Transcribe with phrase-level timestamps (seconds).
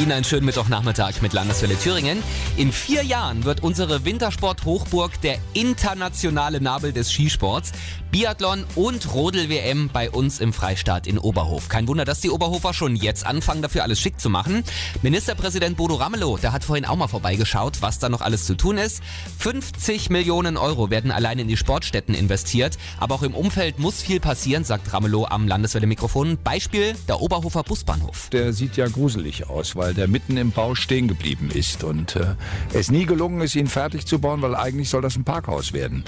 [0.00, 2.22] Ihnen einen schönen Mittwochnachmittag mit Landeswelle Thüringen.
[2.56, 7.72] In vier Jahren wird unsere Wintersport-Hochburg der internationale Nabel des Skisports.
[8.10, 11.68] Biathlon und Rodel-WM bei uns im Freistaat in Oberhof.
[11.68, 14.64] Kein Wunder, dass die Oberhofer schon jetzt anfangen, dafür alles schick zu machen.
[15.02, 18.78] Ministerpräsident Bodo Ramelow, der hat vorhin auch mal vorbeigeschaut, was da noch alles zu tun
[18.78, 19.00] ist.
[19.38, 22.78] 50 Millionen Euro werden allein in die Sportstätten investiert.
[22.98, 26.38] Aber auch im Umfeld muss viel passieren, sagt Ramelow am Landeswelle-Mikrofon.
[26.42, 28.28] Beispiel der Oberhofer Busbahnhof.
[28.30, 32.34] Der sieht ja gruselig aus, weil der mitten im Bau stehen geblieben ist und äh,
[32.72, 36.04] es nie gelungen ist, ihn fertig zu bauen, weil eigentlich soll das ein Parkhaus werden.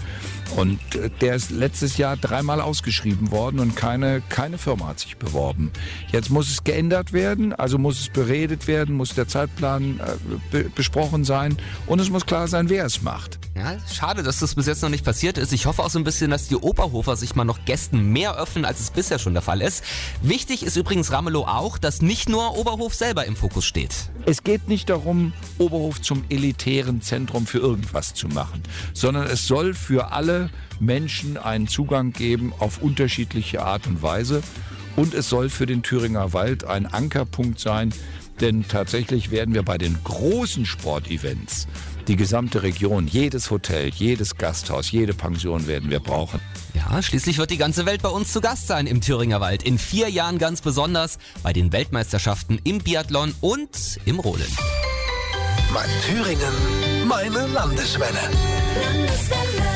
[0.57, 5.17] Und äh, der ist letztes Jahr dreimal ausgeschrieben worden und keine, keine Firma hat sich
[5.17, 5.71] beworben.
[6.11, 10.03] Jetzt muss es geändert werden, also muss es beredet werden, muss der Zeitplan äh,
[10.51, 13.39] be besprochen sein und es muss klar sein, wer es macht.
[13.55, 15.53] Ja, schade, dass das bis jetzt noch nicht passiert ist.
[15.53, 18.65] Ich hoffe auch so ein bisschen, dass die Oberhofer sich mal noch Gästen mehr öffnen,
[18.65, 19.85] als es bisher schon der Fall ist.
[20.23, 23.95] Wichtig ist übrigens Ramelow auch, dass nicht nur Oberhof selber im Fokus steht.
[24.25, 28.63] Es geht nicht darum, Oberhof zum elitären Zentrum für irgendwas zu machen,
[28.95, 30.49] sondern es soll für alle
[30.81, 34.43] Menschen einen Zugang geben auf unterschiedliche Art und Weise.
[34.97, 37.93] Und es soll für den Thüringer Wald ein Ankerpunkt sein,
[38.43, 41.69] denn tatsächlich werden wir bei den großen Sportevents
[42.09, 46.41] die gesamte Region, jedes Hotel, jedes Gasthaus, jede Pension werden wir brauchen.
[46.75, 49.63] Ja, schließlich wird die ganze Welt bei uns zu Gast sein im Thüringer Wald.
[49.63, 54.51] In vier Jahren ganz besonders bei den Weltmeisterschaften im Biathlon und im Rodeln.
[55.73, 58.19] Mein Thüringen, meine Landeswelle.
[58.75, 59.72] Landeswelle.